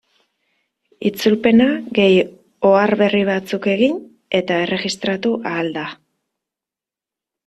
[1.07, 1.65] Itzulpena
[1.97, 2.15] gehi
[2.69, 3.93] ohar berri batzuk egin
[4.39, 5.85] eta erregistratu ahal da.